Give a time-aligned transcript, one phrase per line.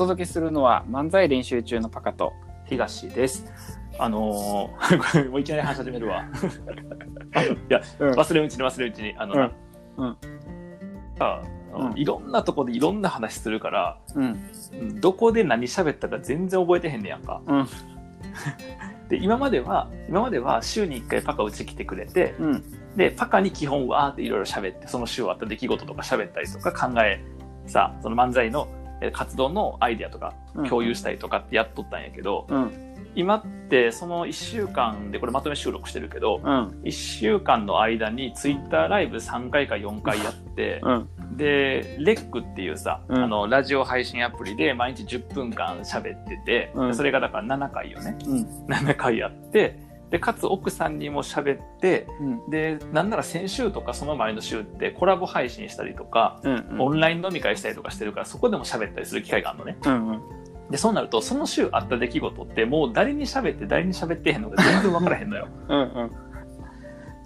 [0.00, 2.32] 届けするのは漫才練習中のパカと
[2.64, 3.44] 東です。
[3.98, 6.24] あのー もういきなり話し始めるわ。
[7.68, 8.10] いや、うん。
[8.12, 9.52] 忘れんうちに忘れんうちに、あのな、
[9.98, 10.06] うん。
[10.06, 10.16] うん。
[11.18, 11.98] あのうん。
[11.98, 14.24] いろんなとこでいろんな話するから、うん。
[14.24, 17.42] うんどこで何喋ったか全然覚えてへんねやんか。
[17.46, 17.66] うん。
[19.10, 22.64] で、今までは、今までは週に1回パカうち来てくれて、うん。
[22.96, 27.22] で、パカに基本わーっていろいろ喋って、その週あった出来事とか喋ったりとか考え、
[27.66, 28.79] さ、その漫才のえー
[29.12, 30.34] 活動のアイデアとか
[30.68, 32.86] 共有したりとかってやっとったんやけど、うん。
[33.16, 36.80] 今ってその1週間でこれまとめ収録してるけどうん。
[36.84, 41.36] 1週間の間にツイッターライブ3回か4回やってうん。
[41.36, 43.24] でレックっていうさ、うん。
[43.24, 46.94] あのラジオ配信アプリで毎日10分間喋ってて、うん。
[46.94, 48.16] それがだから7回よね。
[48.26, 48.66] うん。
[48.66, 52.50] 7回やってでかつ奥さんにも喋ってうん。
[52.50, 59.78] でなんなら先週とかその前の週ってコラボ配信したりとか、うんオンライン飲み会したりとかしてるからそこでも喋ったりする機会があるのね。
[59.84, 60.20] うんうん。
[60.70, 65.48] でそうなるとその週あった出来事ってもう誰に喋って誰に喋ってへんのか全然分からへんのよ。
[65.68, 66.10] うんうん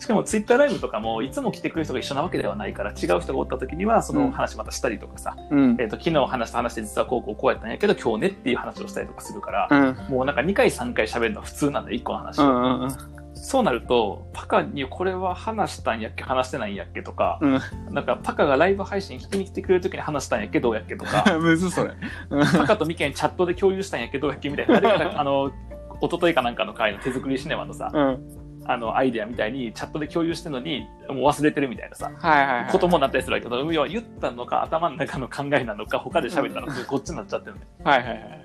[0.05, 5.77] しかもツイッターライブとかもいつも来てくれる人が一緒なわけではないから違う人がおった時にはその話またしたりとかさ、うん。
[5.81, 10.15] えー、と昨日話した話で実はこうこうこうやったんやけど今日ねっていう話をしたりとかするから、うん。
[10.15, 12.91] もうなんか2回3回喋るのは普通なんだよ1個の話を、うんうんうん。
[13.35, 17.61] そうなるとパカにこれは話したんやっけ話してないんやっけとか、うん。
[17.95, 21.39] なんかパカがライブ配信聞きに来てくれる時に話したんやっけどうやっけとか。
[21.41, 21.93] むずそれ
[22.29, 24.77] パカとミケンチャットで共有したんやけどやっけみたいな。
[24.77, 25.51] あれが、あの、
[26.03, 32.73] 一昨日かなんかの回の手作りシネマのさ、うんあの、アイデアみたいにチャットで共有してるのに、もう忘れてるみたいなさ、はいはいはい。
[32.73, 37.61] こともなったりするわけど、要は言ったのか頭の中の考えなのか、他で喋ったのか、こっちになっちゃってるね。
[37.85, 38.45] はいはいはい。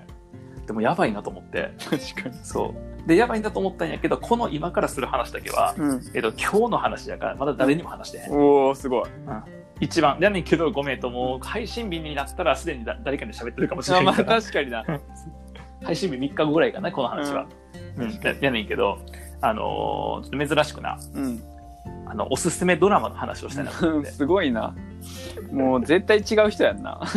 [0.66, 2.44] でもやばいなと思って、確かに。
[2.44, 3.08] そう。
[3.08, 6.02] で、やばいなと思ったんやけど、この今からする話だけは、うん。
[6.14, 8.32] えっと、今日の話やから、まだ誰にも話してへん。
[8.32, 9.04] おおすごい。
[9.80, 10.18] 一番。
[10.20, 14.40] やねんけど、ごめんと、もう配信日になったらすでにだ誰かに喋ってるかもしれあまあないから。
[14.40, 14.84] 確かにな。
[15.82, 17.46] 配信日3日後ぐらいかな、この話は。
[17.96, 18.98] うん、ややねんけど、
[19.40, 21.42] あのーちょっと珍しくな、うん
[22.06, 23.72] あの、おすすめドラマの話をしたいな。
[24.10, 24.74] すごいな
[25.52, 27.00] もう絶対違う人やんな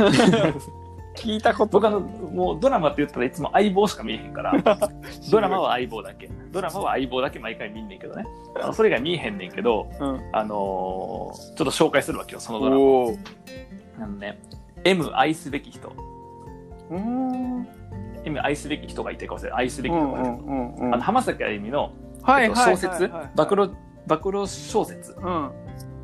[1.16, 4.54] 聞いたこと僕あの、もうドラマって言ったらいつも相棒しか見えへんから、
[5.32, 6.30] ドラマは相棒だけ。
[6.52, 8.26] ドラマは相棒だけ毎回見んねんけどね。
[8.62, 12.76] あのそれ以外見えへんねんけど、うんあのーちょっと紹介するわけよ、そのドラ
[14.00, 14.06] マ。
[14.06, 14.40] あのね、
[14.84, 15.92] M 愛すべき人。
[16.90, 17.68] うん
[18.26, 19.60] M 愛すべき人がいてかもしれない。
[19.64, 21.04] 愛すべうき人がいて。
[21.04, 23.70] 浜崎あゆみの、えっとはいはい小説、暴露、
[24.08, 25.14] 暴露小説？
[25.22, 25.52] うん。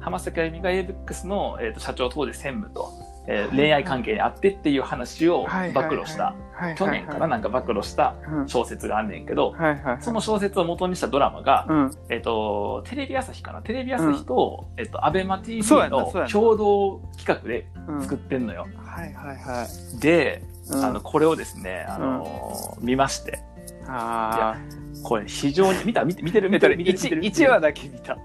[0.02, 2.90] 浜崎あゆみが ABEX の、えー、と社長当時専務と、
[3.28, 6.34] えー恋愛関係にあってっていう話を暴露した、
[6.76, 7.28] 去年かな？
[7.28, 8.48] なんか暴露したうん。
[8.48, 9.56] 小説があんねんけど、
[10.00, 11.92] その小説を元にしたドラマが、うん。
[12.10, 13.62] えっ、と、テレビ朝日かな？
[13.62, 18.02] テレビ朝日と、えっ、と、アベマ TV の共同企画でうん。
[18.02, 18.68] 作ってんのよ。
[18.78, 20.00] はいはいはい。
[20.00, 20.42] で、
[20.72, 20.86] うん。
[20.86, 23.40] あの、これをですね、あのー見まして、
[23.88, 24.56] あ
[25.04, 26.50] これ非常に、見た見て見てる？
[26.50, 26.78] 見てる？
[26.78, 26.94] 見てる？
[26.94, 27.26] 見てる？
[27.26, 28.18] 一一話だけ見た。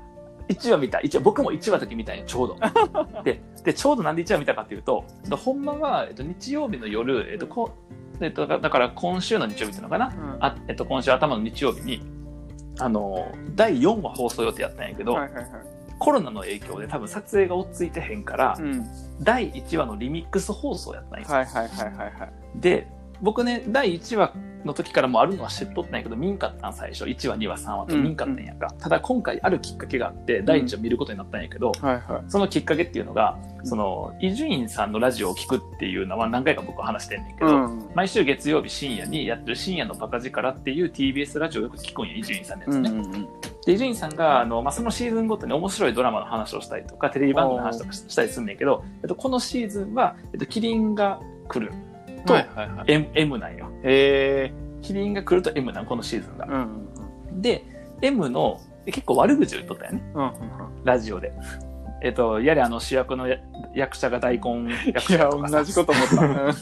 [0.49, 1.01] 1話見た。
[1.01, 2.57] 一話、僕も1話だけ見たんよ、ちょうど。
[3.25, 7.71] で、で、ちょうどなんで1話見たかっていうと、でほんまは、えっと、日曜日の夜、えっと、こ
[8.21, 10.37] えっと、だだから今週の日曜日っていうのかな、うん。
[10.41, 12.03] あえっと、今週頭の日曜日に、
[12.79, 15.47] あの、第4話放送予定やったんやけど、はいはいはい。
[15.99, 18.87] コロナの影響で多分撮影が追っついてへんから、うん。
[19.21, 21.27] 第1話のリミックス放送やったんよ。
[21.29, 22.61] はいはいはいはいはい。
[22.61, 22.87] で、
[23.21, 24.33] 僕ね、第1話
[24.65, 27.05] の時からもうあるのは知っとったんやけど、見んかったん最初。
[27.05, 28.69] 1話、2話、3話と見んかったんやんか。
[28.79, 32.25] ただ今回あるきっかけがあって、第1話見ることになったんやけど、はいはい。
[32.29, 37.91] そのきっかけっていうのが、その、伊集院さんのラジオを聞くっていうのは何回か僕は話してんねんけど、うん。
[37.95, 42.91] 毎週月曜日深夜にやってる深夜のバカ力っていう TBS ラジオをよく聞くんや、伊集院さんのやつね。
[42.91, 43.29] うんうん
[43.67, 51.73] で、伊集院さんが、あの、まあ、そのシーズンごとに面白いドラマの話をしたりとか、テレビ番組の話とかしたりするんだけど、えっと、このシーズンは、えっと、キリンが来る
[52.25, 52.93] と、はいはいはい。
[52.93, 53.71] M, M なんよ。
[53.83, 56.47] へえキリンが来ると M なん、このシーズンが。
[56.47, 56.89] うん
[57.41, 57.65] で、
[58.03, 60.33] M の、結構悪口を言っとったよね、うんうん
[60.85, 61.33] ラジオで。
[62.03, 63.39] えっと、やれあの主役のや
[63.75, 65.59] 役者が大根役者とかさ。
[65.59, 66.55] 同じこと思った。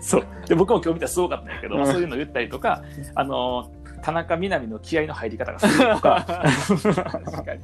[0.00, 0.26] そう。
[0.48, 1.86] で、僕も今日見たらすごかったんやけど、うん。
[1.86, 2.82] そういうの言ったりとか、
[3.14, 3.70] あの、
[4.02, 7.60] 田中みな実の気合の入り方がするとか、 確かに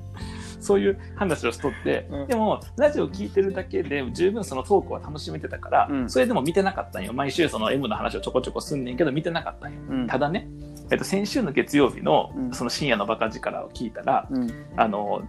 [0.67, 2.27] そういう話をしとって、うん。
[2.27, 6.11] でも、ラジオ聞いてるだけで十分そのトークは楽しめてたから、うん。
[6.11, 7.13] それでも見てなかったんよ。
[7.13, 9.81] 毎週その M の話をちょこちょこすんねんけど、見てなかったんよ。
[9.89, 10.07] うん。
[10.07, 10.49] ただね、
[10.91, 12.53] えっと、先週の月曜日のうん。
[12.53, 14.51] その深夜のバカ力を聞いたら、うん。
[14.77, 15.23] あの、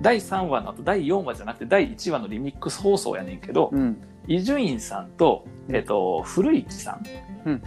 [0.00, 4.00] 第3話の後、第4話じゃなくて第1話のリミックス放送やねんけど、うん。
[4.28, 7.02] 伊集院さんと、えっと、古市さん、
[7.48, 7.62] うん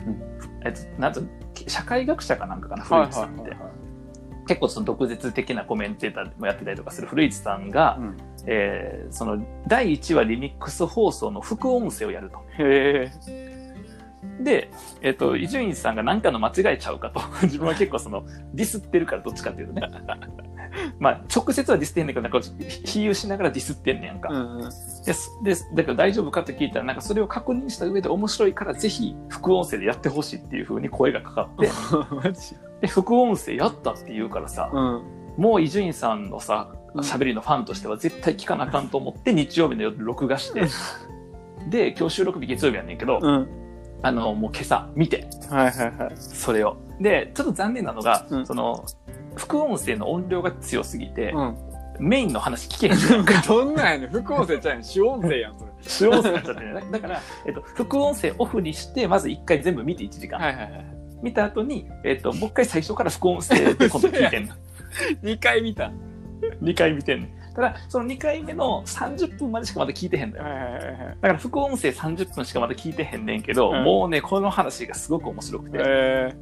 [0.66, 1.22] えっと、なんと、
[1.68, 3.42] 社会学者かなんかかな、はい古市さんって。
[3.42, 3.79] はいはいはい
[4.50, 8.18] 結構その毒舌的なコメンテーターもやってたりとかする古市さんが、うん
[8.48, 12.44] えーその第1話リミックス放送の副音声をやると。
[14.42, 17.22] で、えっ、と、伊集院さんが何かの間違えちゃうかと。
[17.44, 18.24] 自分は結構その、
[18.54, 19.82] ディスってるからどっちかっていうとね。
[20.98, 24.30] まあ、直接はディスってんねんけど、なんか、比喩しながらディスってんねやんか。
[24.32, 24.62] うんうん。
[24.64, 25.04] です。
[25.44, 25.70] です。
[25.76, 31.70] だから大丈夫かって聞いたら、なんかそれを確認した上で面白いから、ぜひ、副音声でやってほしいっていう風に声がかかって、
[32.16, 35.04] マジで、副音声やったって言うからさ、うん。
[35.38, 40.64] もう伊集院さんのさ、うん喋りのファンとしては絶対聞かなあかんと思って、日曜日の夜録画して、
[41.70, 43.48] で、今日収録日月曜日やねんけど、うん。
[44.02, 46.12] あの、もう今朝見て、はいはいはい。
[46.16, 46.78] それを。
[47.00, 48.84] で、ちょっと残念なのが、うんその、
[49.36, 51.58] 副音声の音量が強すぎて、うん。
[52.00, 54.10] メインの話聞けへんのよ どんなんやねん。
[54.10, 54.84] 副音声ちゃうやん。
[54.84, 55.72] 主音声やん、それ。
[55.82, 56.84] 主音声になっちゃってるね。
[56.92, 60.40] だから、えっと、副音声オフにして、まず一回全部見て1時間。
[60.40, 60.99] はいはいはい。
[61.22, 64.54] 見た後に、えっと、もう一回最初から副音声で今度聞いてんの。
[65.24, 65.86] 2回見た。
[65.86, 65.92] は
[66.62, 67.28] 2回見てんの。
[67.56, 70.44] ただ、その2回目の30分までしかまだ聞いてへんのよ。
[70.44, 70.50] だ
[71.22, 75.78] から副音声30分しかまだ聞いてへんねんけど、うんもうね、この話がすごく面白くて。
[75.82, 76.34] え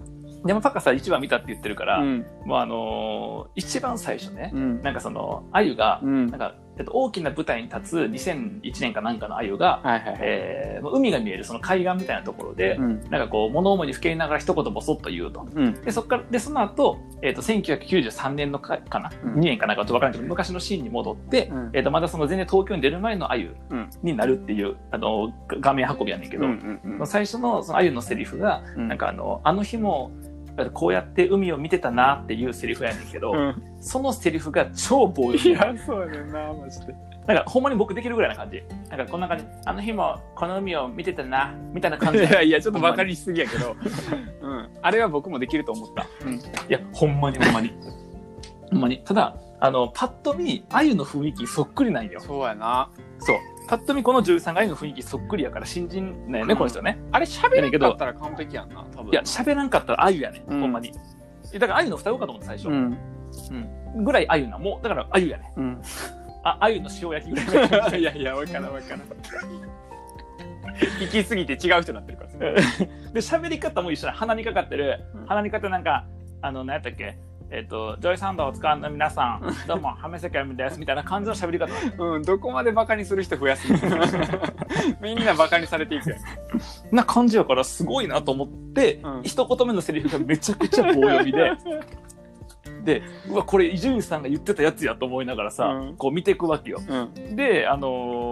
[0.46, 2.04] でもパカさん1話見たって言ってるから、ー。
[2.04, 2.26] うん。
[2.46, 4.82] もうあのー一番最初ね、うん。
[4.82, 6.40] なんかその、あゆが、うんなん。
[6.40, 10.18] か、えっと、大きな舞台に立つ2001年かなんかのあゆが、はいはいはい。
[10.22, 13.02] えー海が見えるその海岸みたいなところで、うん。
[13.10, 15.48] なんかこう、物思いにふけりながら一言ボソッと言うと。
[15.54, 15.74] うん。
[15.82, 28.88] で、そっから、で、その後、えっ、と、1993年のかかな、うん ?2 年かなんかちょっとわからんけど、昔のシーンに戻って、うんえっ、と、まだその全然東京に出る前のあゆうんになるっていう、あの、が画面運びやねんけど、うんうん最初のそのあゆのセリフが、うん。
[28.88, 30.12] なんかあの、あの日も、
[30.74, 33.64] こうやって海を見てたなっていうセリフやねんけど、うん。
[33.80, 36.96] そのセリフが超棒読みいや、そうやねんな、マジで。
[37.28, 38.64] なんかほんまに僕できるぐらいな感じ。
[38.90, 39.46] なんかこんな感じ。
[39.66, 42.20] あの日もこの海を見てたな、みたいな感じ。
[42.20, 43.76] いやいや、ちょっとバカにしすぎやけど。
[44.42, 44.70] うん。
[44.82, 46.08] あれは僕もできると思った。
[46.26, 46.36] うん。
[46.36, 47.74] いや、ほんまにほんまに。
[48.72, 49.04] ほんまに。
[49.04, 52.20] ただ、あの、パッと見、あゆの雰囲気そっくりなんよ。
[52.20, 52.90] そうやな。
[53.20, 53.38] そう。
[53.68, 56.98] パッと見この女優さんがあゆの雰囲気そっくりやから新人なんやね、うんこの人ね。
[57.12, 59.12] あれ喋らんかったら完璧やんな、多分。
[59.12, 60.94] いや、喋らんかったらあゆやね、うんほんまに。
[61.54, 62.70] だからあゆの双子かと思って最初。
[62.70, 62.98] うん。
[63.96, 64.04] うん。
[64.04, 64.58] ぐらいあゆな。
[64.58, 65.52] もう、だからあゆやね。
[65.58, 65.82] うん。
[66.44, 68.00] あ、あゆの塩焼きぐらい。
[68.00, 69.02] いやいや、わからんわからん。
[71.02, 72.30] 行き過ぎて違う人になってるから。
[72.40, 72.62] で、
[73.16, 74.14] 喋り方も一緒な。
[74.14, 75.00] 鼻にかかってる。
[75.16, 76.06] うん鼻にかかってなんか、
[76.42, 77.18] あの、何やったっけ？
[77.50, 80.78] えっ、と、ジョイサンドを使うの皆さん、どうも、ハメセカミです。
[80.78, 81.72] みたいな感じの喋り方。
[81.98, 83.80] うん、どこまでバカにする人増やすの
[85.02, 86.96] みんなバカにされていくやん。
[86.96, 91.54] な感じやからすごいなと思って、うん一言目のセリフがめちゃくちゃ棒読みで、
[92.84, 96.82] で、うわ、これ伊集院さんが言ってたやつやと思いながらさ、うんこう見ていくわけよ。
[96.86, 97.36] うん。
[97.38, 98.27] で、あのー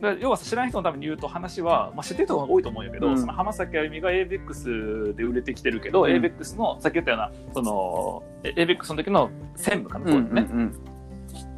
[0.00, 10.90] だ要は知らない人のために言うと話は、まあ、知ってる人が多いと思うんやけど、うんその浜崎あゆみが ABEX で売れてきてるけど、うん ABEX のさっき言ったようなそのえ ABEX の時の専務かな、当時ね、うん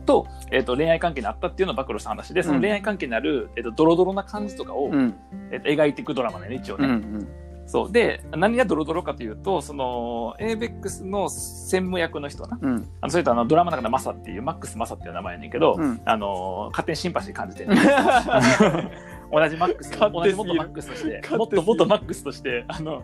[0.05, 5.15] と,、えー、と恋愛関係にあったっていうのを暴露した話でその恋愛関係になる、えー、とドロドロな感じとかを、うん。
[5.51, 6.87] えーと描いていくドラマね一応ね。
[6.87, 7.29] うんうん。
[7.73, 7.93] そう。
[7.93, 12.59] で何がドロドロかというとその ABEX の専務役の人な。
[12.61, 12.89] うん。
[13.01, 16.03] あのそれとあのドラマの中でマサっていうマックスマサっていう名前やねんけど、うん。
[16.05, 17.65] あの勝手にシンパシー感じて。
[17.65, 17.71] る
[19.33, 23.03] 同じマックス同じ元マックスとしてもっと元マックスとしてあの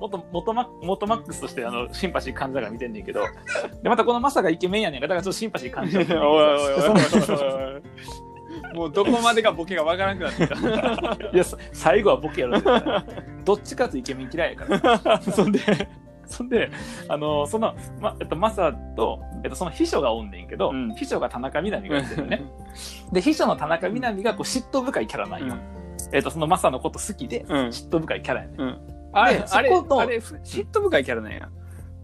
[0.00, 3.20] 元元マ元マックスとしてあのシンパシー感じながら見てんねんけど。
[3.80, 8.29] でまたこのマサがイケメンやねんからだからちょっとシンパシー感じちゃうおいおいおいおいおい。
[8.74, 11.28] もうどこまでがボケがわからなくなってきた。
[11.32, 13.04] いやさ最後はボケやろ絶対
[13.44, 15.60] どっちかとイケメン嫌いやから そんで
[16.26, 16.70] そんで
[17.08, 22.44] あのその、まえっと、マサと、えっと、その秘書がおんねんけど、うん秘書が田中みな実がやってるね
[23.12, 25.56] で秘書の田中みな実がこう嫉妬深いキャラなんよ、
[26.12, 27.56] えっと、そのマサのこと好きでうん。
[27.68, 28.78] 嫉妬深いキャラやねんうん。
[29.12, 31.48] あれ、であれ、そことあれ、ふ嫉妬深いキャラなんや。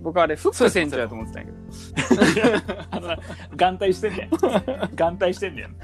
[0.00, 2.86] 僕あれ、フック船長やと思ってたんやけど。
[2.90, 3.18] あのな
[3.56, 4.30] 眼帯してんねん。
[4.94, 5.76] 眼帯してんねん。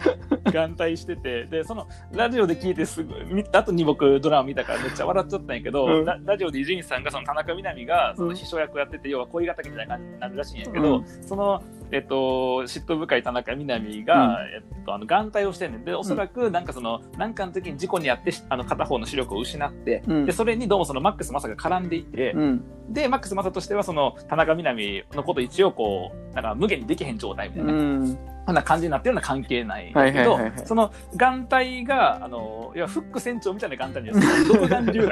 [0.52, 15.84] 眼帯してて、で、その、ラジオで聞いてすぐ、見た後に僕ドラマ見たからめっちゃ笑っちゃったんやけど、うんララジオで伊集院さんがその田中みな実がそのうん秘書役やってて、要は恋敵みたいな感じになるらしいんやけど、うんその、えっと、嫉妬深い田中みな実が、えっと、あの、眼帯をしてんねん。
[15.84, 22.64] で、おそらくなんかその、なんかの時に事故にあって、あの、片方の視力を失って、うんで、それにどうもそのマックスマサが絡んでいて、うん。
[22.88, 28.18] で、マックス・マサとしては、その、田中みな実のこと一応こう、なんか無限にできへん状態みたいな、うん。
[28.46, 34.16] こんな感じになってるような関係ないはいけどその眼帯が、あの、いや、フック船長みたいな眼帯には、
[34.48, 35.08] 独眼流。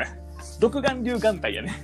[0.58, 1.74] 独眼流眼帯やね。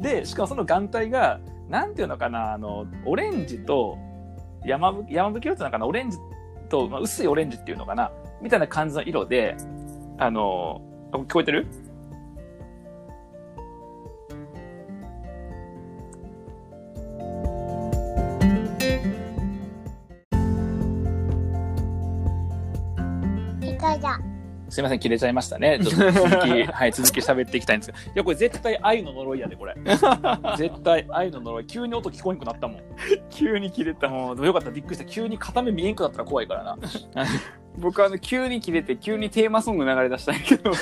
[0.00, 1.38] で、しかもその眼帯が、
[1.70, 3.96] なんていうのかな、あの、オレンジと、
[4.64, 6.18] 山吹山吹色っていうのかな、オレンジ
[6.68, 8.10] と、まあ、薄いオレンジっていうのかな、
[8.42, 9.56] みたいな感じの色で、
[10.18, 11.66] あの、聞こえてる？
[24.70, 25.80] すいません、切れちゃいましたね。
[25.84, 27.98] ちょっと続き、はい、続き喋っていきたいんですけど。
[27.98, 29.74] いや、これ絶対愛の呪いやで、これ。
[30.56, 31.66] 絶対愛の呪い。
[31.66, 32.82] 急に音聞こえなくなったもん。
[33.30, 34.08] 急に切れた。
[34.08, 35.04] もう、よかった、びっくりした。
[35.04, 36.78] 急に片目見えんくなったら怖いからな。
[37.78, 40.72] 僕あの、急に切れて、急にテーマソング流れ出したんやけど、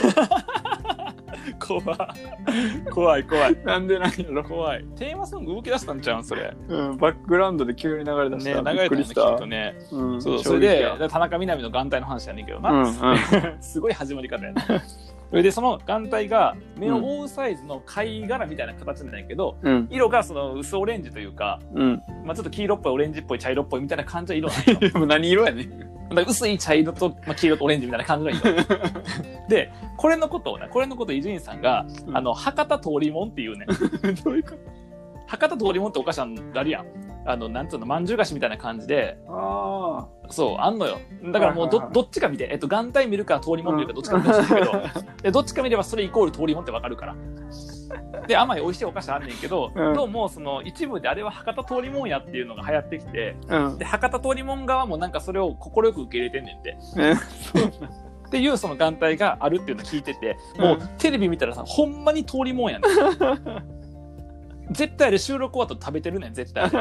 [1.58, 2.90] 怖い。
[2.90, 3.56] 怖い、怖い。
[3.64, 4.44] なんでなんやろ。
[4.44, 4.84] 怖い。
[4.96, 6.54] テーマソング動き出したんちゃうん、それ。
[6.68, 8.72] うん、バックグラウンドで急に流れ出ね、した。
[8.72, 9.14] 流れたんだきっ。
[9.14, 9.78] とね。
[9.90, 12.70] うん、そう、それでや、田中みな実の眼帯の話やねんけどな。
[12.70, 12.92] うん、うん。
[13.60, 14.62] すごい始まり方やな。
[15.30, 22.02] それで、その眼帯が目を覆うサイズの貝殻みたいな形なんやけど、うん、色がその薄オレンジというか、うん。
[22.24, 24.90] まあ、ちょっと黄色っぽいオレンジっぽい茶色っぽいみたいな感じの色。
[25.00, 25.88] なん何色やねん。
[26.26, 28.40] 薄い茶色と、まあ、黄色とオレンジみたいな感じの色。
[29.48, 32.16] でこれのことをねこれのことを伊集院さんが、うん。
[32.16, 33.66] あの博多通りもんっていうね
[34.24, 34.50] どういうこ
[35.26, 36.86] 博多通りもんってお菓子あるやん
[37.30, 40.98] あのなんつうのまんじゅう菓子みたいな感じでとそうあんのよ
[41.30, 44.72] だからもうど,、どっちか見て、えっと、眼帯見るか通りもん見るかどっちか見てほしいんだけど、
[45.22, 47.16] でどっちか見ればそれイコール通りもんってわかるから
[48.26, 53.66] で甘い美味しいお菓子あんねんけど、うんどうもその一部であれは博多通りもんやっていうのが流行ってきてああ。
[53.66, 53.78] うん。
[53.78, 57.14] で博多通りもん側もなんかそれを快く受け入れてんねんてね
[58.28, 63.77] っていうその眼帯があるっていうのを聞いてて、もうテレビ見たらさ、ほんまに通りもんやねん。
[64.70, 66.70] 絶対あれ収録終わったら食べてるねん、絶対。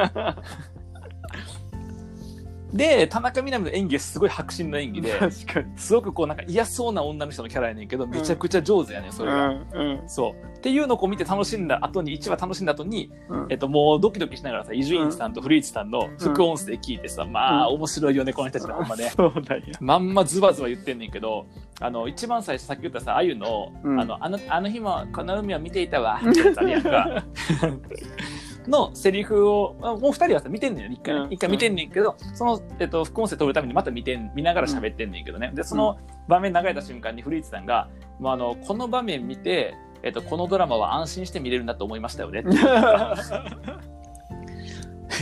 [2.74, 5.78] で、田中みな実の演技はすごい迫真の演技で、 確かに。
[5.78, 9.50] すごくこうなんか嫌そうな女の人のキャラやねんけど、めちゃくちゃ上手やねん、それが。
[9.50, 10.04] うん、うん。
[10.08, 10.58] そう。
[10.58, 19.12] っていうのをこう見て楽しんだ後に、1話楽しんだ後に、うんえっと、もうドキドキしながらさ、伊集院さんと古市さんの副音声聞いてさ、まあ、面白いよね、この人たちのほんまね。
[19.16, 19.64] そうだよ。
[19.80, 21.48] まんまズバズバ言ってんねんけど、
[21.80, 27.24] あの、一番最初さっき言ったさ、あゆの、うんあの、あの、あの日もこの海を見ていたわ、 ってやつあるやんか。
[28.68, 35.52] のセリフを、あもう二人はさ、見てんねんよ、一回ね、うん一回見てんねんけど、その、えっと、副音声撮るためにまた見てん、見ながら喋ってんねんけどね。
[35.54, 35.98] で、その
[36.28, 42.44] 場面流れた瞬間に古市さんが、もうあの、この場面見て、えっと、このドラマは安心して見れるんだと思いましたよね。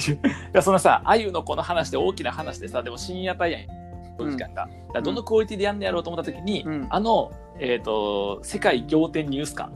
[0.05, 0.17] い
[0.53, 3.85] やそのさ、あゆのこの話で大きな話でさ、でも深夜帯やん。
[4.17, 4.63] 時間が。
[4.63, 9.73] だからどのクオリティでやんねやろうと思った時に、うんあの、えっ、と、世界仰天ニュース感。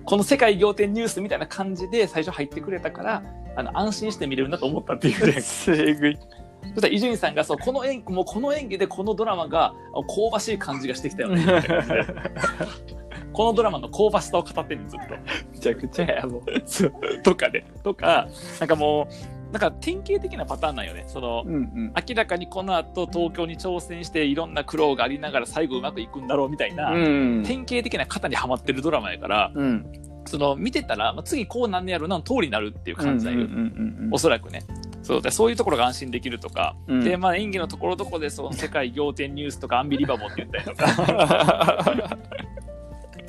[0.00, 0.04] うん。
[0.04, 3.22] この世界仰天ニュースみたいな感じで最初入ってくれたから、
[3.56, 5.40] あの、安心して見れるなと思ったっていうね。
[5.40, 6.18] せぐい。
[6.62, 11.42] そしたら伊集院さんがそうこの演もうこの演技でこのドラマがあ香ばしい感じがしてきたよね
[13.32, 15.14] このドラマの香ばしさを語ってるんずっと。
[15.52, 16.42] めちゃくちゃや、もう。
[17.22, 17.64] とかね。
[17.82, 18.28] とか、
[18.58, 21.04] なんかもう、なんか典型的なパターンなんよね。
[21.06, 21.92] その、うんうん。
[22.08, 27.42] 明らかにこの後東京に挑戦していろんな苦労がありながら最後うまくいくんだろうみたいな、うん。
[27.44, 29.86] 典型的な型にはまってるドラマやから、うん。
[30.26, 33.56] その見てたら、まあ、次こうなんねやろなの通りになるっていう感じだよ、うんうんう
[34.08, 34.64] んおそらくね。
[35.02, 42.18] そうでそういうところが安心できるとか、うんで、まあ、演技のところどころでその世界仰天ニュースとかアンビリバボーって言ったりとか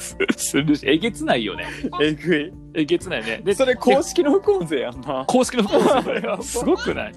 [0.01, 1.65] するし、えげつないよね。
[2.01, 2.53] えぐい。
[2.73, 3.41] えげつないね。
[3.43, 5.23] で、それ公式の副音声やんな。
[5.27, 7.13] 公式の副音声すごくない？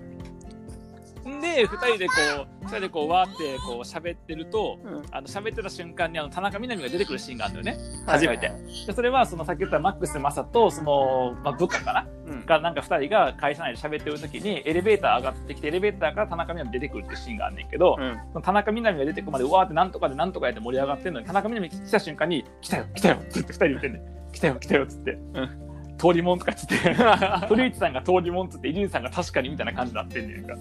[1.45, 7.85] で、二人でこう、二人でこう、わーってこう喋ってると、うんあの喋ってた瞬間にあの田中みな実が出てくるシーンがあるんだよね。
[8.07, 8.87] 初めてはいはいは。
[8.87, 18.43] で、それはそのさっき言ったマックス・マサと、その、まあ、部下かなうんが、なんか二人が会社内で喋ってる時に、エレベーター上がってきて、エレベーターから田中みな実出てくるってシーンがあんねんけど、うん。
[18.43, 24.33] 田中みな実が出てくるまで、うわーってなんとかでなんとかやって盛り上がってんのに、田中みな実来た瞬間に、来たよ、来たよってって二人言ってんねん。
[24.33, 25.13] 来たよ、来たよっつって。
[25.13, 25.65] う
[25.97, 26.77] 通りもんとかっつって。
[27.49, 30.55] 古市さんが通りもんっつって、伊集院さんが確かにみたいな感じになってんねんか。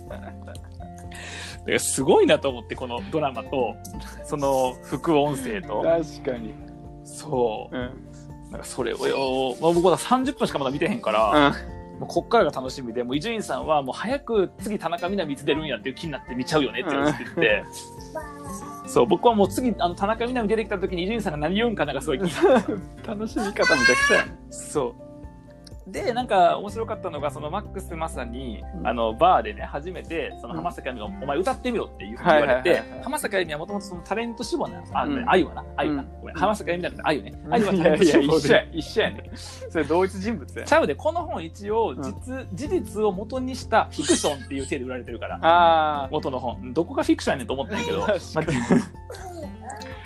[1.63, 3.75] だからすごいなと思って、このドラマと、
[4.25, 5.82] その副音声と。
[5.82, 6.53] 確かに。
[7.05, 7.75] そう。
[7.75, 7.91] うん。
[8.51, 12.00] なんかそれをよ、まあ、僕は30分しかまだ見てへんから、うん。
[12.00, 17.63] もうこっからが楽しみで、もう伊集院さんはもう早く次田中みな実出るんやっていう気になって見ちゃうよねって言ってて、
[18.88, 22.20] そう、僕はもう次、あの、田中みな実出てきた時に伊集院さんが何言うんかなんかすごい
[23.08, 24.25] 楽しみ方めちゃくちゃ。
[24.51, 25.12] そう。
[25.87, 34.93] で、なんか面白かったのが、そのマックスまさに、うんあの、バーでね、初めて、その浜坂由美が、お前歌ってみろっていうふうに言われて浜坂由美はもともとそのタレント志望なんです。
[34.95, 36.09] あ、うんあゆはな、あゆなうん。
[36.21, 37.33] ごめん浜坂由美だったあゆね。
[37.49, 39.31] あゆはタいレント志望で一緒や。、一緒やね。
[39.69, 40.73] それ同一人物やち。
[40.73, 45.39] ゃうで、この本一応、実、事実を元にしたフィクションっていう体で売られてるから。
[45.41, 46.73] あ元の本。
[46.73, 48.01] どこがフィクションやねんと思ったんやけど。
[48.01, 49.22] 確かにまあ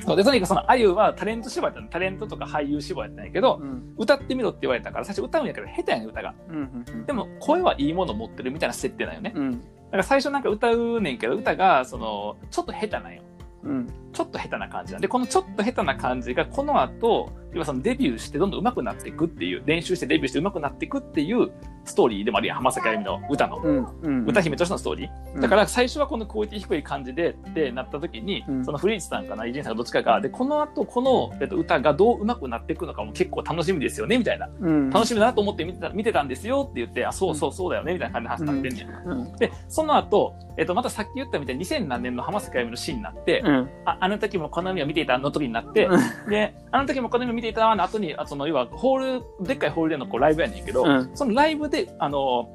[0.08, 1.88] そうで、とにかくその、あゆはタレント志望やったの。
[1.90, 3.42] タレントとか俳優志望やったんやけあ。
[3.42, 3.94] ど、うん。
[3.98, 6.34] 歌ってみろって言われたから、最初歌うんやけど、下手やねん、歌が。
[6.50, 9.34] うんうんでも、声はいいもの持ってるみたいな設定なんよね。
[9.36, 9.52] うん。
[9.52, 9.58] だ
[9.92, 13.22] から最初なんか歌うねんけど、歌が、その、ちょっと下手なんよ。
[13.64, 13.88] うん。
[14.18, 21.52] ちょっと下手な感じなんで、このちょっと下手な感じが、この後、要はそのデビューしてどんどん上手くなっていくっていう、練習してデビューして上手くなっていくっていう
[21.88, 23.58] ストーリーでもあるやん、浜崎あゆみの歌の。
[23.58, 23.88] うん。
[24.02, 24.26] うん。
[24.26, 25.40] 歌姫としてのストーリー。
[25.40, 34.50] だから最初はこのクオリティ低い感じでってなった時に、うんその古市さんかな、伊集院さんがどっちかが、で、この後この、えっと、歌がどう上手くなっていくのかも結構楽しみですよね、みたいな。
[34.60, 34.90] うん。
[34.90, 39.30] 楽しみだなと思って見てた見てたんですよって言って、あ、そうそうそうだよね、みたいな感じの話になってんねん。
[39.30, 39.38] うん。
[39.38, 43.70] で、その後、えっと、またさっき言ったみたいに2000何年の浜崎あゆみのシーンになって、うん。
[43.86, 45.90] ああの時もこの海を見ていたの時になって、
[46.30, 52.48] で、あの時もこの海を見ていたの後に、あその、要は、ホール、でっかいホールでのこうライブやねんけど、うんそのライブで、あの、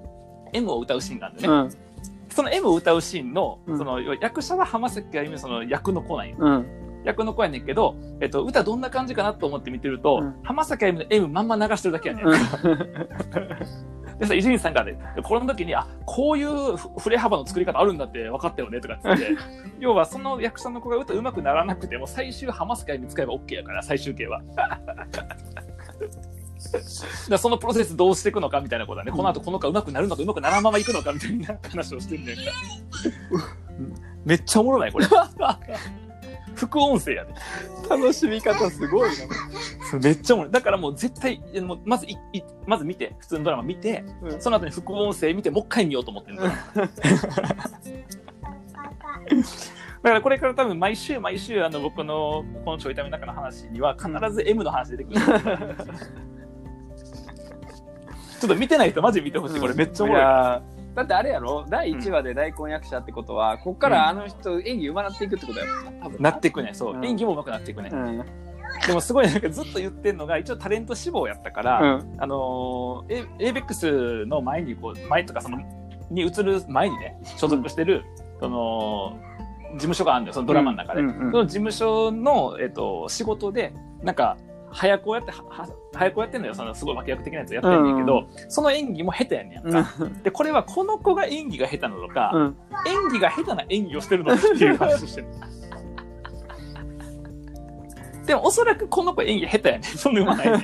[0.54, 1.74] M を歌うシーンがあるんだよね。
[1.74, 2.32] うん。
[2.32, 6.36] その M を歌うシーンの、うんその、役者は浜崎あゆみのその役の子なんよ。
[6.38, 6.66] うん。
[7.04, 12.26] 役の子やねんけど、えっと、歌どんな感じかなと思って見てると、うん浜崎あゆみの M まんま流してるだけやねん。
[14.22, 19.36] でさ、伊集院さんがね、この時に、あ、こういうふ振れ幅の作り方あるんだって分かったよね、とかっつって。
[19.80, 24.40] 要は、その役者の子が歌上手くならなくても、最終浜崎あゆみ使えば OK やから、最終形は。
[27.28, 32.42] だそのプロセスどうしていくのかみたいなことはね、この後この子上手くなるのか上手くならんままいくのかみたいな話をしてんねんか。
[34.24, 35.06] めっちゃおもろないこれ。
[36.54, 37.34] 副音声やで。
[37.88, 39.98] 楽しみ方すごいな。
[40.00, 40.52] めっちゃおもろい。
[40.52, 46.38] だからもう絶対、もうまずいい、まず見て、普通のドラマ見て、うんその後に副音声見て、もう一回見ようと思ってる
[50.02, 55.20] だからこれから多分毎週毎週あの僕のこのちょいための中の話には必ず M の話出てくる。
[58.40, 59.60] ちょっと見てない人マジで見てほしい。
[59.60, 60.22] これめっちゃおもろい
[60.94, 61.64] だってあれやろ？
[61.68, 65.72] 第1話で大根役者ってことは、こっからあの人演技上手なっていくってことやろ
[66.02, 66.70] 多分なっていくね。
[66.74, 66.94] そう。
[66.94, 67.90] うん演技も上手くなっていくね。
[67.92, 68.24] うん。
[68.86, 72.16] でもすごいなんかずっと言ってんのが、一応タレント志望やったから、うん。
[72.18, 75.58] あのー、エイベックスの前にこう、前とかその、
[76.10, 78.04] に移る前にね、所属してる、
[78.40, 79.18] その、
[79.74, 81.00] 事務所があるんだよ、そのドラマの中で。
[81.00, 83.72] その事務所の、えっと、仕事で、
[84.02, 84.36] なんか、
[84.72, 85.32] 早子やって、
[85.94, 89.94] 早子やってんのよ、そのすごい脇役的なやつやってんねんけど、その演技も下手やねんやんか。
[90.22, 92.56] で、これはこの子が演技が下手なのか、うん。
[92.86, 95.26] 演技が下手な演技をしてるのかっていう話をしてる。
[98.26, 99.82] でもおそらくこの子演技下手やねん。
[99.82, 100.62] そんなうまないねん。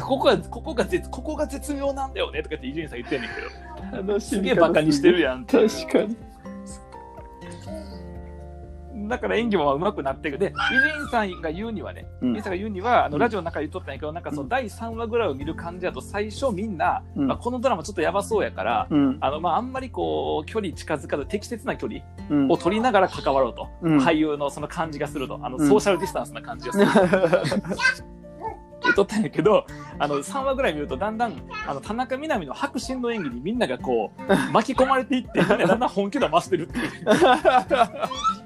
[0.00, 3.30] ここが、ここが絶、ここが絶妙なんだよねとかって伊集院さん言ってんねん
[4.02, 5.68] けど、すげえバカにしてるやんって。
[5.68, 6.16] 確かに。
[9.08, 10.38] だから演技も上手くなっていく。
[10.38, 19.18] で、伊集院さんが言うにはね、うん伊集院さんが言うには、あの、うんラジオの中で言っとったんやけど、なんかその第3話ぐらいを見る感じだと、最初みんな、うんまあ、このドラマちょっとやばそうやから、うん。
[19.20, 23.68] あの、まあ、あんまりこう、距離近づかず、適切な距離うんを取りながら関わろうと。
[23.82, 25.38] うん俳優のその感じがすると。
[25.42, 26.86] あの、うんソーシャルディスタンスな感じがする。
[28.82, 29.64] 言っとったんやけど、
[29.98, 31.34] あの、3話ぐらい見ると、だんだん、
[31.66, 36.88] あの、田中みな実の迫真の演技にみんながこう、 巻き込まれていって、だんだん本気度を増してるっていう。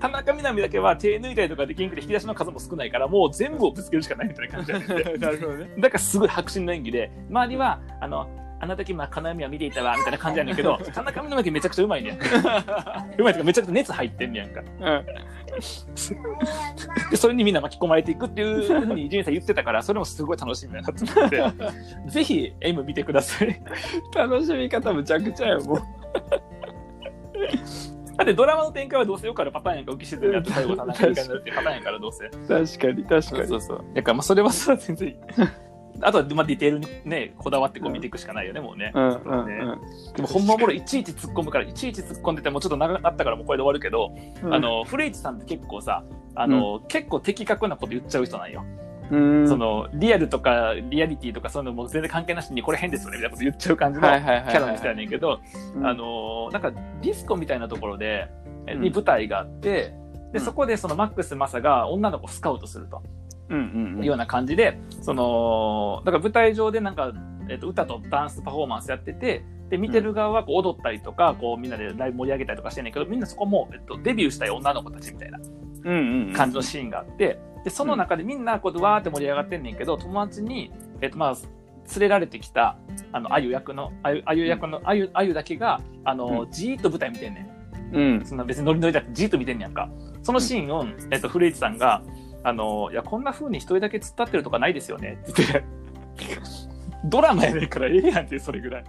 [0.00, 4.72] 田中みな実だけは手抜いたりとかできんくて引き出しの数も少ないからもう全部をぶつけるしかないみたいな感じ
[5.20, 5.70] なるほどね。
[5.78, 8.28] だからすごい迫真の演技で周りはあの
[8.60, 12.14] あの時まあ金海は見ていたわみたいな感じやねんけど 田中みな実めちゃくちゃうまいねん
[13.18, 15.04] うまいとかめちゃくちゃ熱入ってんねやんかうん。
[17.10, 21.42] でそれにみんな巻き込まれていくっていうふうに伊集院さん言ってたからそれもすごい楽しみだなと思って
[22.10, 23.60] ぜひ M 見てください
[24.14, 25.78] 楽しみ方むちゃくちゃよ、もう。
[28.18, 33.48] だってドラマの展開はどうせよくあるパターンやんか浮き沈みやって最後田中みになるっていうパターンやからどうせ確かに、確かに。
[33.48, 33.84] そうそう。
[33.94, 35.16] だからまあそれはさ、全然いい。
[36.00, 38.92] あとは、まあ、ディテールにね、こだわってこう見ていくしかないよね、もうね。
[38.92, 44.54] うんうんねうんでもほんまおもろい、いちいち突っ込むから、いちいち突っ込んでてもちょっと長かったからもうこれで終わるけど、うん。
[44.54, 46.04] あの、古市さんって結構さ、
[46.34, 48.64] あの、結構的確なこと言っちゃう人なんよ。
[49.10, 55.40] うん、その、リアルとか、リアリティとかそういうのも全然関係なしに、これ変ですよね、みたいなこと言っちゃう感じのキャラの人やねんけど、
[55.76, 58.28] うんあの、なんかディスコみたいなところで、
[58.66, 59.94] に舞台があって、
[60.32, 63.02] で、うんそこでそのマックス・マサが女の子をスカウトすると。
[63.48, 64.04] うんう。
[64.04, 67.12] ような感じで、その、だから舞台上でなんか、
[67.48, 75.38] えっと、歌とダンスパフォーマンスやってて、で、見てる側はこう踊ったりとか、こうみんなでライブ盛り上げたりとかしてんねんけど、みんなそこも、えっと、デビューしたい女の子たちみたいな。
[76.34, 82.78] 感じのシーンがあって、で、その中でみんなこうわーって盛り上がってんねんけど、友達に、えっと、まあ、連れられてきた、
[83.12, 87.50] あの、あゆ役の、あゆ、あゆ役の、あゆ、あゆだけが、あの、じーっと舞台見てんね
[87.92, 87.96] ん。
[87.96, 88.24] うん。
[88.24, 89.90] そんな別にノリノリだってじーっと見てんねやんか。
[90.22, 92.02] そのシーンを、えっと、古市さんが、
[92.42, 95.64] あの、いや、こんな風に一人だけ突っ立ってるとかないですよねって言って、
[97.04, 98.84] ドラマやねんからええやんって、それぐらい。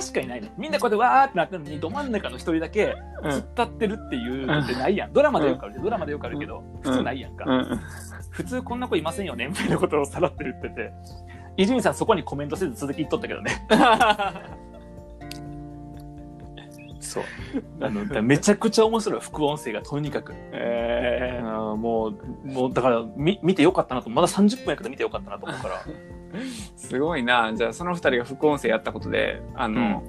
[0.00, 0.52] 確かにないね。
[0.56, 5.12] みんなこうやってわーってなってるのに、ど真ん中の一人だけうん突っ立ってるっていうのってないやん。
[5.12, 5.80] ドラマでよくある。
[5.82, 7.44] ドラマでよくあるけど、普通ないやんか。
[7.46, 7.80] うん。
[8.30, 10.92] 普通こんな子いませんよねみたいなことをさらって言ってて、
[11.56, 13.66] 伊集院さんそこにコメントせず続き言っとったけどね。
[17.00, 17.24] そう。
[17.80, 20.34] あの、めちゃくちゃ面白い、副音声がとにかく。
[20.52, 25.82] えあーもう、もう、だから、み見てよかったなと、まだ30分やけど見てよかったなと思うから。
[26.32, 27.52] ー、すごいな。
[27.54, 30.02] じゃあその二人が副音声やったことで、あの、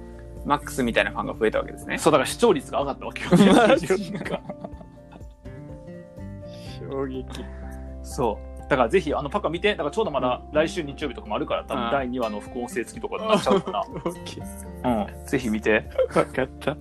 [0.46, 1.98] マックスみたいなファンが増えたわけですね。
[1.98, 3.30] そう、だから視聴率が上がったわけよ。
[6.90, 7.46] 衝撃。
[8.04, 8.70] そう。
[8.70, 14.84] だからぜひ、あの、パカ見て、だからちょうどまだ来週日曜日とかもあるから、多分うん第2話の副音声付きとかになっちゃうかオッケー。
[14.84, 15.06] ら。
[15.10, 15.26] うん。
[15.26, 15.90] ぜひ見て。
[16.16, 16.78] わかった。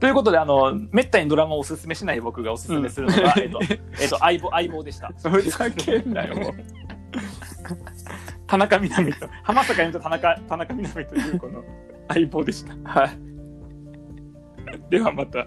[0.00, 3.60] ということで、あの、めったにドラマをおすすめしない僕がおすすめするのが、えっと、
[4.00, 5.12] えっと、相棒、相棒でした。
[5.30, 6.34] ふざけんなよ。
[8.52, 11.64] 田中みな実と、浜坂由美と田中、田中みな実というこの
[12.08, 12.74] 相棒でした。
[12.84, 13.18] はい。
[14.90, 15.46] ではまた。